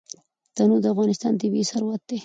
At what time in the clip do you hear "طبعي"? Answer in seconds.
1.41-1.63